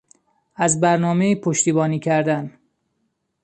از 0.55 0.79
برنامهای 0.81 1.35
پشتیبانی 1.35 1.99
کردن 1.99 2.59